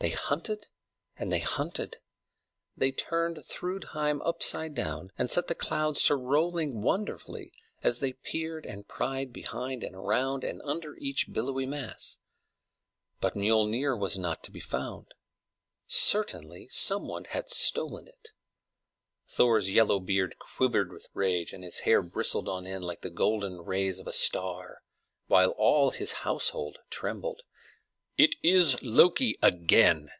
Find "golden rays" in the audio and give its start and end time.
23.08-23.98